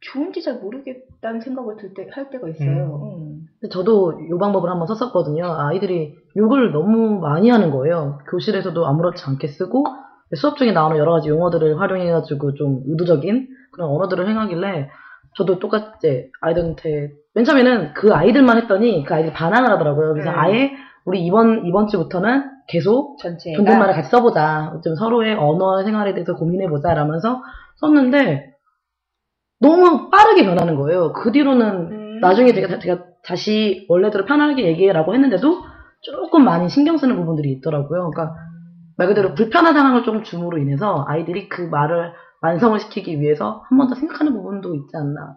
[0.00, 3.00] 좋은지 잘 모르겠다는 생각을 들 때, 할 때가 있어요.
[3.02, 3.15] 음.
[3.70, 5.44] 저도 이 방법을 한번 썼었거든요.
[5.58, 8.18] 아이들이 욕을 너무 많이 하는 거예요.
[8.30, 9.84] 교실에서도 아무렇지 않게 쓰고
[10.34, 14.90] 수업 중에 나오는 여러 가지 용어들을 활용해가지고 좀 의도적인 그런 언어들을 행하길래
[15.36, 20.14] 저도 똑같이 아이들한테 맨 처음에는 그 아이들만 했더니 그 아이들이 반항을 하더라고요.
[20.14, 20.34] 그래서 음.
[20.36, 20.72] 아예
[21.04, 24.80] 우리 이번 이번 주부터는 계속 전체가 존댓말을 같이 써보자.
[24.82, 26.94] 좀 서로의 언어 생활에 대해서 고민해보자.
[26.94, 27.42] 라면서
[27.76, 28.54] 썼는데
[29.60, 31.12] 너무 빠르게 변하는 거예요.
[31.12, 32.05] 그 뒤로는 음.
[32.20, 35.62] 나중에 제가, 제가 다시 원래대로 편하게 얘기해라고 했는데도
[36.02, 38.10] 조금 많이 신경 쓰는 부분들이 있더라고요.
[38.10, 38.34] 그러니까
[38.96, 43.88] 말 그대로 불편한 상황을 조금 줌으로 인해서 아이들이 그 말을 완성을 시키기 위해서 한 번
[43.88, 45.36] 더 생각하는 부분도 있지 않나.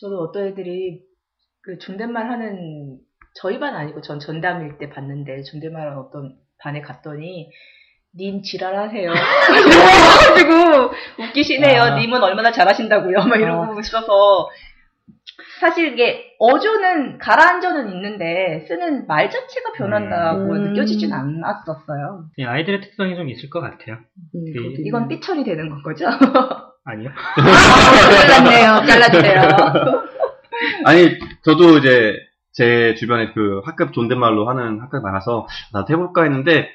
[0.00, 1.00] 저도 어떤 애들이
[1.62, 2.98] 그 존댓말 하는
[3.34, 7.48] 저희 반 아니고 전 전담일 때 봤는데 존댓말 하는 어떤 반에 갔더니
[8.16, 9.10] 님 지랄하세요.
[9.64, 11.82] 그래가지고 웃기시네요.
[11.82, 11.98] 아.
[11.98, 13.18] 님은 얼마나 잘하신다고요.
[13.26, 14.48] 막 이러고 있어서
[15.60, 20.62] 사실 이게 어조는 가라앉아는 있는데 쓰는 말 자체가 변한다고 음.
[20.72, 22.26] 느껴지진 않았었어요.
[22.38, 23.96] 예, 아이들의 특성이 좀 있을 것 같아요.
[24.34, 26.06] 음, 그- 이건 삐처리 되는 건 거죠?
[26.84, 27.10] 아니요?
[27.36, 28.86] 잘랐네요.
[28.86, 29.40] 잘라주세요.
[30.86, 32.14] 아니, 저도 이제
[32.52, 36.68] 제 주변에 그 학급 존댓말로 하는 학급이 많아서 나도 해볼까 했는데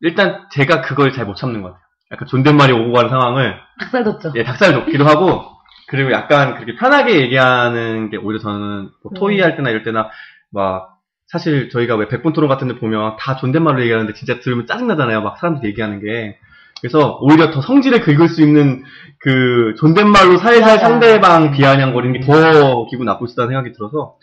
[0.00, 1.82] 일단 제가 그걸 잘 못 참는 것 같아요.
[2.12, 4.32] 약간 존댓말이 오고 가는 상황을 닭살 돋죠.
[4.36, 5.42] 예, 닭살 돋기도 하고
[5.88, 10.10] 그리고 약간 그렇게 편하게 얘기하는 게 오히려 저는 뭐 토의 할 때나 이럴 때나
[10.50, 15.22] 막 사실 저희가 왜 백분 토론 같은 데 보면 다 존댓말로 얘기하는데 진짜 들으면 짜증나잖아요.
[15.22, 16.38] 막 사람들 얘기하는 게.
[16.80, 18.84] 그래서 오히려 더 성질을 긁을 수 있는
[19.20, 20.78] 그 존댓말로 살살.
[20.78, 24.16] 상대방 비아냥거리는 게 더 기분 나쁠 수 있다는 생각이 들어서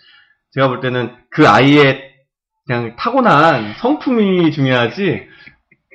[0.51, 2.01] 제가 볼 때는 그 아이의
[2.65, 5.27] 그냥 타고난 성품이 중요하지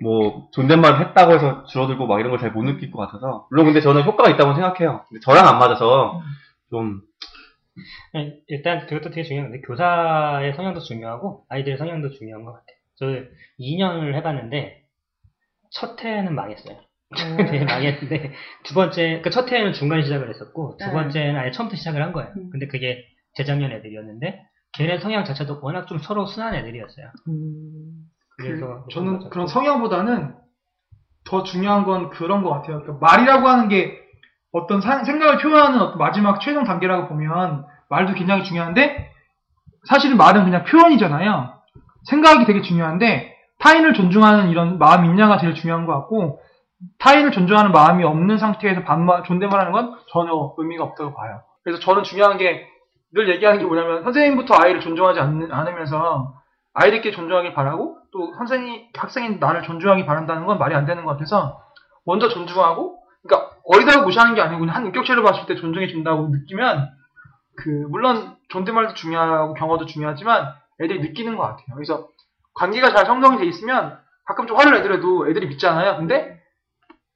[0.02, 3.80] 뭐 존댓말 했다고 해서 줄어들고 막 이런 걸 잘 못 느낄 것 같아서 물론 근데
[3.80, 5.04] 저는 효과가 있다고 생각해요.
[5.08, 6.20] 근데 저랑 안 맞아서
[6.70, 7.02] 좀
[8.14, 12.76] 네, 일단 그것도 되게 중요한데 교사의 성향도 중요하고 아이들의 성향도 중요한 것 같아요.
[12.96, 13.06] 저
[13.58, 14.82] 2년을 해봤는데
[15.72, 16.76] 첫 해는 망했어요.
[17.50, 18.32] 네, 망했는데
[18.64, 20.92] 두 번째 그 첫 해는 중간 시작을 했었고 두 네.
[20.92, 22.32] 번째는 아예 처음부터 시작을 한 거예요.
[22.36, 22.50] 음.
[22.50, 24.40] 근데 그게 재작년 애들이었는데
[24.74, 27.06] 걔네 성향 자체도 워낙 좀 서로 순한 애들이었어요.
[27.28, 28.04] 음,
[28.48, 30.34] 그래서 저는 그런 성향보다는
[31.24, 32.80] 더 중요한 건 그런 것 같아요.
[32.82, 33.98] 그러니까 말이라고 하는 게
[34.52, 39.10] 어떤 사- 생각을 표현하는 어떤 마지막 최종 단계라고 보면 말도 굉장히 중요한데
[39.84, 41.54] 사실은 말은 그냥 표현이잖아요.
[42.04, 46.40] 생각이 되게 중요한데 타인을 존중하는 이런 마음 있냐가 제일 중요한 것 같고
[46.98, 51.42] 타인을 존중하는 마음이 없는 상태에서 반말, 존댓말하는 건 전혀 의미가 없다고 봐요.
[51.62, 52.66] 그래서 저는 중요한 게
[53.12, 56.34] 늘 얘기하는 게 뭐냐면 선생님부터 아이를 존중하지 않, 않으면서
[56.74, 61.60] 아이들께 존중하길 바라고 또 선생님 학생인 나를 존중하기 바란다는 건 말이 안 되는 것 같아서
[62.04, 66.90] 먼저 존중하고 그러니까 어리다고 무시하는 게 아니고 한 인격체를 봤을 때 존중해 준다고 느끼면
[67.56, 71.66] 그 물론 존댓말도 중요하고 경어도 중요하지만 애들이 느끼는 것 같아요.
[71.74, 72.08] 그래서
[72.54, 75.96] 관계가 잘 성동이 돼 있으면 가끔 좀 화를 내더라도 애들이 믿잖아요.
[75.96, 76.40] 근데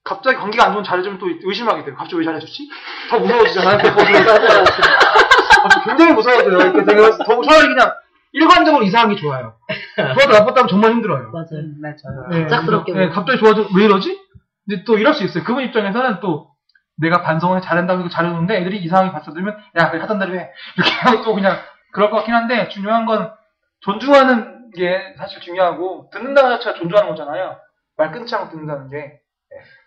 [0.05, 1.95] 갑자기 관계가 안 좋으면 잘해주면 또 의심하게 돼요.
[1.97, 2.69] 갑자기 왜 잘해줬지?
[3.11, 3.79] 더 무서워지잖아요.
[3.79, 4.65] 더 무서워져요.
[5.85, 6.59] 굉장히 무서워져요.
[6.59, 7.95] 그러니까 제가 더 차라리 그냥
[8.35, 9.55] 일관적으로 이상한 게 좋아요.
[9.97, 11.31] 좋아도 나빴다면 정말 힘들어요.
[11.31, 11.63] 맞아요.
[11.81, 12.29] 맞아요.
[12.31, 13.15] 네, 갑작스럽게 네, 뭐.
[13.15, 14.21] 갑자기 좋아져 왜 이러지?
[14.69, 15.45] 근데 또 이럴 수 있어요.
[15.45, 16.51] 그분 입장에서는 또
[16.97, 21.23] 내가 반성을 잘한다고 해서 잘해줬는데 애들이 이상하게 받아들면 야 그래 하던 대로 해 이렇게 하고
[21.23, 21.57] 또 그냥
[21.93, 23.33] 그럴 것 같긴 한데 중요한 건
[23.81, 27.57] 존중하는 게 사실 중요하고 듣는다는 자체가 존중하는 거잖아요.
[27.97, 29.21] 말 끊지 않고 듣는다는 게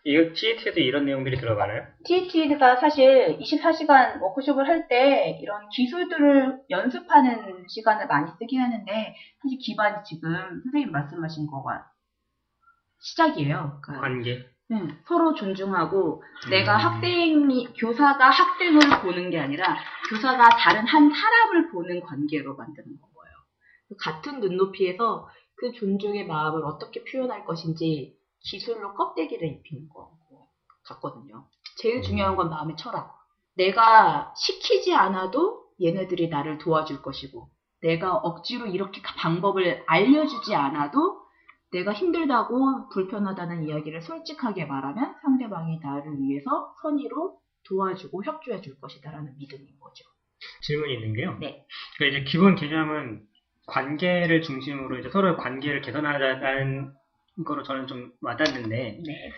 [0.07, 1.85] 이거 TET에도 이런 내용들이 들어가나요?
[2.05, 9.97] TT가 사실 24시간 워크숍을 할 때 이런 기술들을 연습하는 시간을 많이 쓰긴 하는데 사실 기반이
[10.05, 10.31] 지금
[10.63, 11.91] 선생님 말씀하신 거가
[13.01, 13.81] 시작이에요.
[13.83, 14.45] 그러니까 관계.
[14.69, 19.77] 네, 서로 존중하고 내가 학생이 교사가 학생을 보는 게 아니라
[20.09, 23.35] 교사가 다른 한 사람을 보는 관계로 만드는 거예요.
[23.99, 28.16] 같은 눈높이에서 그 존중의 마음을 어떻게 표현할 것인지
[28.49, 30.11] 기술로 껍데기를 입히는 거
[30.83, 31.47] 같거든요.
[31.77, 33.15] 제일 중요한 건 마음의 철학.
[33.55, 37.49] 내가 시키지 않아도 얘네들이 나를 도와줄 것이고
[37.81, 41.21] 내가 억지로 이렇게 방법을 알려주지 않아도
[41.71, 49.67] 내가 힘들다고 불편하다는 이야기를 솔직하게 말하면 상대방이 나를 위해서 선의로 도와주고 협조해 줄 것이다라는 믿음인
[49.79, 50.05] 거죠.
[50.61, 51.37] 질문이 있는 게요.
[51.39, 51.65] 네.
[51.97, 53.23] 그러니까 이제 기본 개념은
[53.67, 56.93] 관계를 중심으로 이제 서로의 관계를 개선하자는
[57.45, 59.31] 거로 저는 좀 와닿는데 네.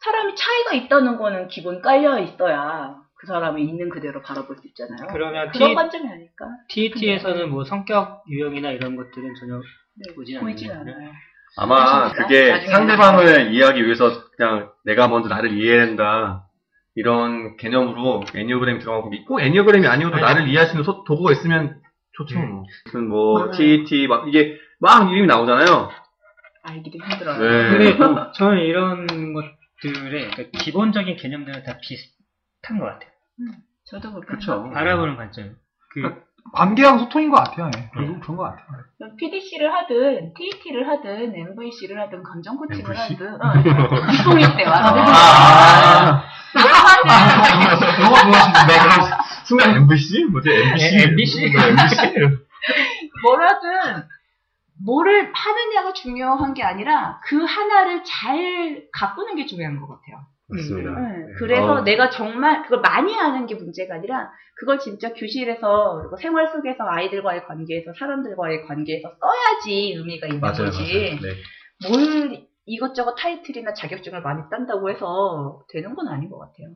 [0.00, 5.08] 사람이 차이가 있다는 거는 기본 깔려 있어야 그 사람이 있는 그대로 바라볼 수 있잖아요.
[5.10, 6.44] 그러면 그런 T, 관점이 아닐까?
[6.68, 9.54] TET에서는 뭐 성격 유형이나 이런 것들은 전혀
[9.96, 11.10] 네, 보이진 않는 않아요.
[11.56, 12.22] 아마 그렇습니다.
[12.26, 16.46] 그게 상대방을 이해하기 위해서 그냥 내가 먼저 나를 이해해야 된다.
[16.94, 20.22] 이런 개념으로 애니어그램이 들어가고 꼭 애니어그램이 아니어도 아니.
[20.24, 21.80] 나를 이해할 수 있는 소- 도구가 있으면
[22.12, 22.38] 좋죠.
[22.38, 22.62] 음.
[22.84, 23.52] 무슨 뭐 맞아요.
[23.52, 25.90] TET 막 이게 막 이름이 나오잖아요.
[26.66, 27.38] 알기도 힘들어요.
[27.38, 27.96] 네.
[27.96, 33.10] 근데 저는 이런 것들의 그러니까 기본적인 개념들은 다 비슷한 것 같아요.
[33.84, 34.70] 저도 그렇게 그렇죠.
[34.72, 35.56] 바라보는 관점.
[35.92, 37.70] 그 관계하고 소통인 것 같아요.
[37.76, 37.90] 예.
[37.94, 38.66] 결국 그런 것 같아요.
[39.18, 43.14] PDC를 하든 TET를 하든 MVC를 하든 감정 코칭을 MVC?
[43.14, 43.52] 하든 어,
[44.12, 46.24] 유통일 때 와서 아,
[48.00, 50.24] 영어 좋아하시는데 순간 MVC?
[50.26, 50.50] 뭐지?
[50.50, 51.02] MBC?
[51.08, 51.44] MBC?
[51.44, 51.56] MBC?
[53.22, 54.02] 뭐라든
[54.84, 60.26] 뭐를 하느냐가 중요한 게 아니라 그 하나를 잘 가꾸는 게 중요한 것 같아요.
[60.48, 61.00] 맞습니다.
[61.00, 61.80] 네, 그래서 어.
[61.82, 67.46] 내가 정말 그걸 많이 하는 게 문제가 아니라 그걸 진짜 교실에서 그리고 생활 속에서 아이들과의
[67.46, 70.82] 관계에서 사람들과의 관계에서 써야지 의미가 있는 맞아요, 거지.
[70.82, 71.20] 맞아요.
[71.20, 71.88] 네.
[71.88, 76.68] 뭘 이것저것 타이틀이나 자격증을 많이 딴다고 해서 되는 건 아닌 것 같아요.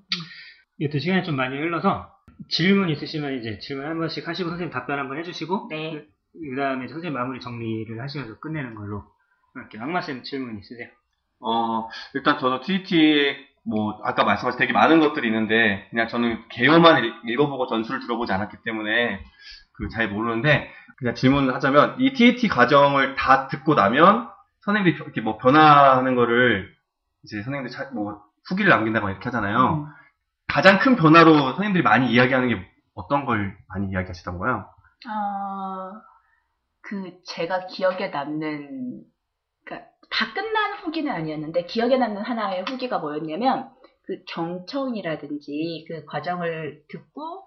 [0.79, 2.11] 이것도 시간이 좀 많이 흘러서
[2.49, 6.05] 질문 있으시면 이제 질문 한 번씩 하시고 선생님 답변 한번 해주시고 네.
[6.33, 9.05] 그 다음에 선생님 마무리 정리를 하시면서 끝내는 걸로
[9.57, 10.89] 이렇게 악마쌤 질문 있으세요?
[11.41, 17.15] 어, 일단 저도 TET, 뭐, 아까 말씀하신 되게 많은 것들이 있는데, 그냥 저는 개요만 읽-
[17.31, 19.23] 읽어보고 전수를 들어보지 않았기 때문에,
[19.73, 24.29] 그 잘 모르는데, 그냥 질문을 하자면, 이 TET 과정을 다 듣고 나면,
[24.61, 26.71] 선생님들이 이렇게 뭐 변화하는 거를,
[27.25, 29.85] 이제 선생님들 차- 뭐, 후기를 남긴다거나 이렇게 하잖아요.
[29.87, 29.87] 음.
[30.47, 34.67] 가장 큰 변화로 선생님들이 많이 이야기하는 게 어떤 걸 많이 이야기하시던가요?
[35.09, 35.93] 어,
[36.91, 39.05] 그 제가 기억에 남는
[39.65, 43.71] 그러니까 다 끝난 후기는 아니었는데 기억에 남는 하나의 후기가 뭐였냐면
[44.03, 47.45] 그 경청이라든지 그 과정을 듣고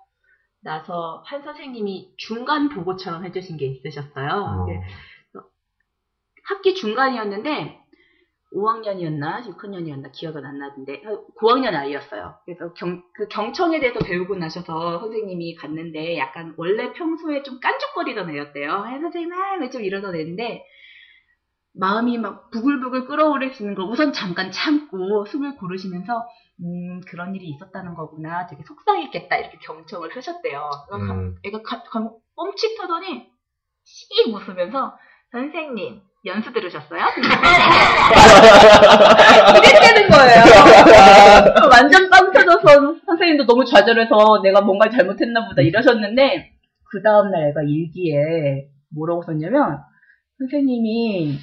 [0.61, 4.29] 나서 한 선생님이 중간 보고처럼 해주신 게 있으셨어요.
[4.29, 4.65] 어.
[4.65, 4.79] 이게
[6.45, 7.82] 학기 중간이었는데
[8.53, 11.01] 5학년이었나 6학년이었나 기억은 안 나는데
[11.39, 12.35] 9학년 아이였어요.
[12.45, 18.71] 그래서 경, 그 경청에 대해서 배우고 나셔서 선생님이 갔는데 약간 원래 평소에 좀 깐죽거리던 애였대요.
[18.71, 20.65] 아, 선생님 아, 좀 이러던 애인데
[21.75, 26.27] 마음이 막 부글부글 끓어오르시는 걸 우선 잠깐 참고 숨을 고르시면서
[26.61, 30.69] 음 그런 일이 있었다는 거구나 되게 속상했겠다 이렇게 경청을 하셨대요.
[30.93, 31.35] 음.
[31.43, 33.27] 애가 가, 가, 뻥치터더니
[33.83, 34.95] 씩 웃으면서
[35.31, 37.01] 선생님 연수 들으셨어요?
[39.57, 41.67] 이랬다는 거예요.
[41.69, 46.51] 완전 빵 터져서 선생님도 너무 좌절해서 내가 뭔가 잘못했나 보다 이러셨는데
[46.91, 49.79] 그 다음날 애가 일기에 뭐라고 썼냐면
[50.39, 51.37] 선생님이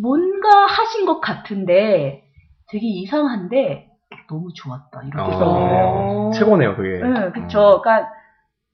[0.00, 2.22] 뭔가 하신 것 같은데
[2.70, 3.88] 되게 이상한데
[4.30, 5.38] 너무 좋았다 이렇게 어.
[5.38, 6.30] 썼네요.
[6.34, 7.00] 최고네요, 그게.
[7.02, 7.80] 응, 그쵸.
[7.82, 8.08] 그러니까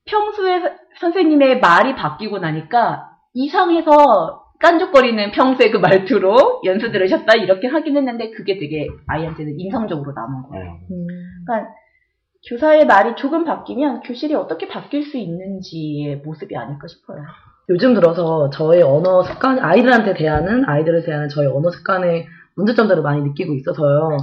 [0.06, 7.96] 평소에 서- 선생님의 말이 바뀌고 나니까 이상해서 깐죽거리는 평소의 그 말투로 연수 들으셨다 이렇게 하긴
[7.96, 10.78] 했는데 그게 되게 아이한테는 인상적으로 남은 거예요.
[10.90, 11.06] 음.
[11.44, 11.70] 그러니까
[12.48, 17.18] 교사의 말이 조금 바뀌면 교실이 어떻게 바뀔 수 있는지의 모습이 아닐까 싶어요.
[17.68, 23.54] 요즘 들어서 저의 언어 습관, 아이들한테 대하는, 아이들을 대하는 저의 언어 습관의 문제점들을 많이 느끼고
[23.54, 24.16] 있어서요.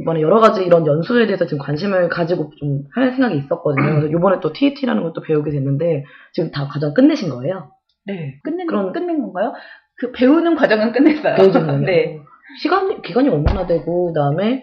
[0.00, 4.00] 이번에 여러 가지 이런 연수에 대해서 지금 관심을 가지고 좀 할 생각이 있었거든요.
[4.00, 7.70] 그래서 이번에 또 TAT라는 걸 또 배우게 됐는데, 지금 다 과정 끝내신 거예요?
[8.06, 8.38] 네.
[8.42, 9.52] 끝낸, 그럼- 끝낸 건가요?
[9.96, 11.34] 그 배우는 과정은 끝냈어요.
[11.36, 11.84] 배우는?
[11.86, 12.18] 네.
[12.60, 14.62] 시간, 기간이 얼마나 되고, 그 다음에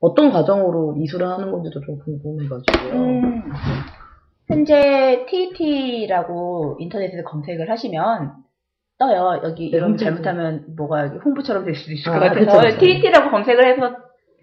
[0.00, 2.92] 어떤 과정으로 이수를 하는 건지도 좀 궁금해가지고요.
[2.92, 3.42] 음,
[4.48, 8.34] 현재 TT라고 인터넷에서 검색을 하시면
[8.98, 9.40] 떠요.
[9.42, 10.04] 여기 네, 홈페이지.
[10.04, 12.78] 잘못하면 뭐가 홍보처럼 될 수도 있을 아, 것 같아서 그쵸, 그쵸.
[12.78, 13.96] TT라고 검색을 해서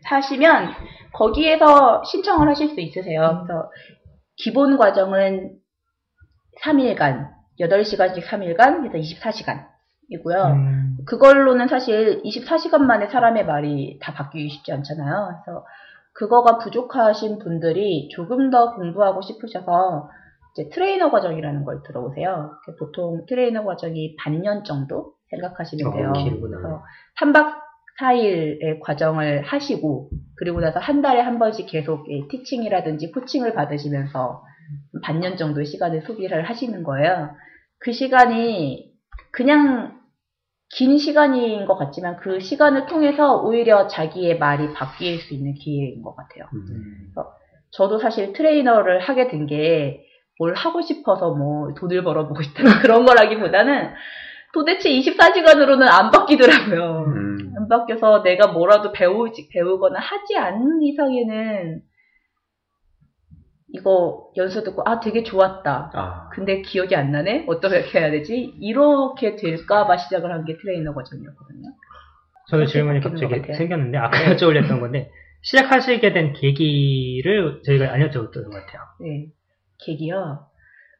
[0.05, 0.69] 하시면
[1.13, 3.43] 거기에서 신청을 하실 수 있으세요.
[3.45, 3.69] 그래서
[4.37, 5.51] 기본 과정은
[6.63, 9.65] 3일간, 8시간씩 3일간, 그래서 24시간
[10.09, 10.43] 이고요.
[10.43, 15.41] 음, 그걸로는 사실 24시간 만에 사람의 말이 다 바뀌기 쉽지 않잖아요.
[15.43, 15.65] 그래서
[16.13, 20.09] 그거가 부족하신 분들이 조금 더 공부하고 싶으셔서
[20.53, 22.51] 이제 트레이너 과정이라는 걸 들어오세요.
[22.65, 26.13] 그 보통 트레이너 과정이 반년 정도 생각하시면 어, 돼요.
[26.13, 26.83] 그래서
[27.21, 27.61] 3박
[27.99, 34.43] 4일의 과정을 하시고 그리고 나서 한 달에 한 번씩 계속 이 teaching이라든지 coaching을 받으시면서
[35.03, 37.31] 반년 정도의 시간을 소비를 하시는 거예요.
[37.79, 38.91] 그 시간이
[39.31, 39.99] 그냥
[40.69, 46.15] 긴 시간인 것 같지만 그 시간을 통해서 오히려 자기의 말이 바뀔 수 있는 기회인 것
[46.15, 46.45] 같아요.
[46.53, 47.13] 음.
[47.71, 53.93] 저도 사실 트레이너를 하게 된 게 뭘 하고 싶어서 뭐 돈을 벌어보고 싶다 그런 거라기보다는
[54.53, 57.05] 도대체 24시간으로는 안 바뀌더라고요.
[57.07, 57.53] 음.
[57.55, 61.81] 안 바뀌어서 내가 뭐라도 배우지, 배우거나 하지 않는 이상에는
[63.73, 65.91] 이거 연수 듣고 아 되게 좋았다.
[65.93, 66.29] 아.
[66.33, 67.45] 근데 기억이 안 나네?
[67.47, 68.53] 어떻게 해야 되지?
[68.59, 71.69] 이렇게 될까봐 시작을 한 게 트레이너 과정이었거든요.
[72.49, 73.53] 저도 그렇게 질문이 갑자기.
[73.53, 75.09] 생겼는데 아까 여쭤보려던 건데
[75.43, 78.81] 시작하시게 된 계기를 저희가 안 여쭤봤던 것 같아요.
[78.99, 79.27] 네.
[79.79, 80.45] 계기요.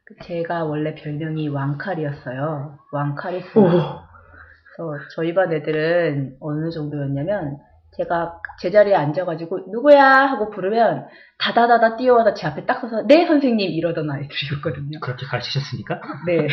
[0.04, 2.78] 그 제가 원래 별명이 왕칼이었어요.
[2.92, 3.58] 왕칼이스.
[3.58, 3.62] 오.
[3.64, 7.58] 그래서 저희 반 애들은 어느 정도였냐면
[7.96, 11.06] 제가 제자리에 앉아가지고 누구야 하고 부르면
[11.38, 15.00] 다다다다 뛰어와서 제 앞에 딱 서서 네 선생님 이러던 아이들이었거든요.
[15.00, 16.00] 그렇게 가르치셨습니까?
[16.26, 16.46] 네.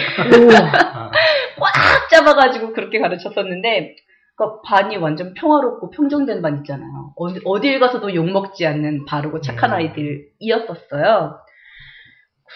[0.94, 1.12] 아,
[1.60, 3.96] 꽉 잡아가지고 그렇게 가르쳤었는데
[4.36, 7.14] 그 반이 완전 평화롭고 평정된 반 있잖아요.
[7.18, 9.76] 어디, 어딜 가서도 욕먹지 않는 바르고 착한 음.
[9.76, 11.36] 아이들이었었어요.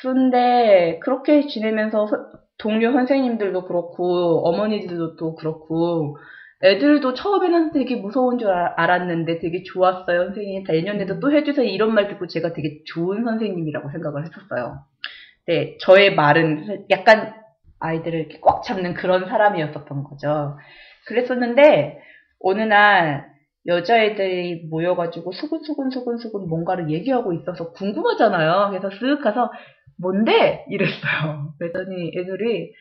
[0.02, 2.18] 그런데 그렇게 지내면서 서-
[2.58, 6.18] 동료 선생님들도 그렇고 어머니들도 또 그렇고
[6.64, 10.26] 애들도 처음에는 되게 무서운 줄 알- 알았는데 되게 좋았어요.
[10.26, 11.66] 선생님 내년에도 또 해주세요.
[11.66, 14.80] 이런 말 듣고 제가 되게 좋은 선생님이라고 생각을 했었어요.
[15.48, 17.34] 네, 저의 말은 약간
[17.80, 20.58] 아이들을 이렇게 꽉 잡는 그런 사람이었었던 거죠.
[21.08, 22.00] 그랬었는데
[22.40, 23.26] 어느 날
[23.66, 28.70] 여자애들이 모여가지고 수근수근수근수근 뭔가를 얘기하고 있어서 궁금하잖아요.
[28.70, 29.52] 그래서 쓱 가서
[29.98, 30.66] 뭔데?
[30.70, 31.54] 이랬어요.
[31.60, 32.74] 그랬더니 애들이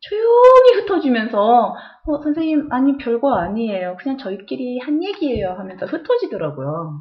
[0.00, 1.74] 조용히 흩어지면서
[2.06, 3.96] 어, 선생님 아니 별거 아니에요.
[4.00, 7.00] 그냥 저희끼리 한 얘기예요 하면서 흩어지더라고요.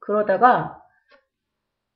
[0.00, 0.78] 그러다가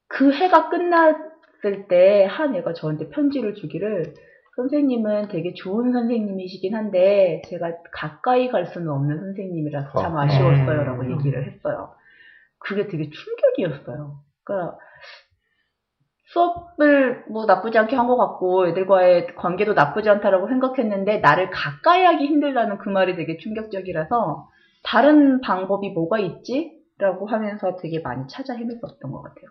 [0.09, 4.15] 그 해가 끝났을 때 한 애가 저한테 편지를 주기를
[4.57, 10.21] 선생님은 되게 좋은 선생님이시긴 한데 제가 가까이 갈 수는 없는 선생님이라서 참 어.
[10.23, 11.13] 아쉬웠어요 라고 음.
[11.13, 11.95] 얘기를 했어요.
[12.59, 14.19] 그게 되게 충격이었어요.
[14.45, 14.79] 그러니까
[16.33, 22.25] 수업을 뭐 나쁘지 않게 한 것 같고 애들과의 관계도 나쁘지 않다라고 생각했는데 나를 가까이 하기
[22.27, 24.49] 힘들다는 그 말이 되게 충격적이라서
[24.83, 26.73] 다른 방법이 뭐가 있지?
[26.99, 29.49] 라고 하면서 되게 많이 찾아 헤맸었던 것 같아요.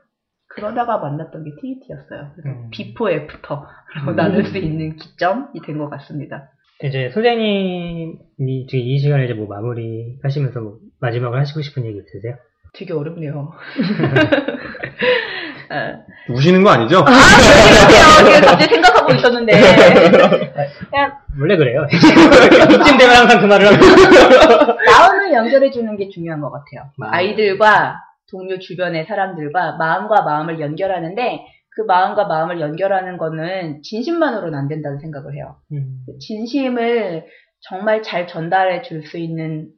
[0.48, 2.32] 그러다가 만났던 게 TET였어요.
[2.36, 2.70] 그래서 음.
[2.71, 4.15] before after라고 음.
[4.15, 6.50] 나눌 수 있는 기점이 된 것 같습니다.
[6.84, 12.36] 이제 선생님이 지금 이 시간에 이제 뭐 마무리 하시면서 뭐 마지막으로 하시고 싶은 얘기 있으세요?
[12.74, 13.52] 되게 어렵네요.
[15.71, 16.03] 어.
[16.34, 17.03] 우시는 거 아니죠?
[17.05, 18.41] 그래요.
[18.45, 19.53] 갑자기 생각하고 있었는데.
[20.89, 21.86] 그냥 원래 그래요.
[21.91, 24.73] 이쯤 되면 항상 그 말을 하고.
[24.86, 26.89] 마음을 연결해 주는 게 중요한 것 같아요.
[26.97, 27.13] 마음.
[27.13, 27.97] 아이들과
[28.32, 35.36] 동료 주변의 사람들과 마음과 마음을 연결하는데 그 마음과 마음을 연결하는 거는 진심만으로는 안 된다는 생각을
[35.36, 35.55] 해요.
[35.71, 37.25] 음, 진심을
[37.62, 39.69] 정말 잘 전달해 줄 수 있는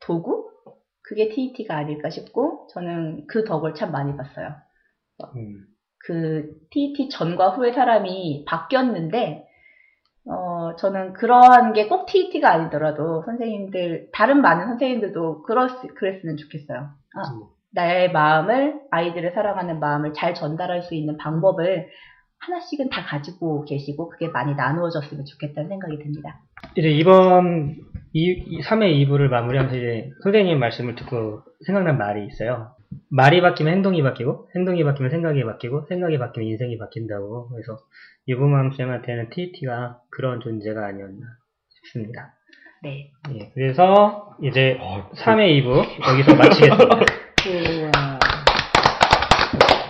[0.00, 0.46] 도구?
[1.02, 4.54] 그게 TET가 아닐까 싶고 저는 그 덕을 참 많이 봤어요.
[5.36, 5.64] 음.
[6.06, 9.46] 그 TET 전과 후에 사람이 바뀌었는데
[10.26, 16.78] 어 저는 그러한 게 꼭 TET가 아니더라도 선생님들 다른 많은 선생님들도 그랬, 그랬 으면 좋겠어요.
[16.78, 17.44] 아, 음.
[17.72, 21.88] 나의 마음을 아이들을 사랑하는 마음을 잘 전달할 수 있는 방법을
[22.40, 26.40] 하나씩은 다 가지고 계시고 그게 많이 나누어졌으면 좋겠다는 생각이 듭니다.
[26.76, 27.76] 이제 이번
[28.12, 32.74] 2, 3회 2부를 마무리하면서 이제 선생님 말씀을 듣고 생각난 말이 있어요.
[33.10, 37.48] 말이 바뀌면 행동이 바뀌고, 행동이 바뀌면 생각이 바뀌고, 생각이 바뀌면 인생이 바뀐다고.
[37.50, 37.78] 그래서
[38.26, 41.26] 유부남 쌤한테는 TT가 그런 존재가 아니었나
[41.68, 42.34] 싶습니다.
[42.82, 43.10] 네.
[43.34, 47.00] 예, 그래서 이제 3회 2부 여기서 마치겠습니다.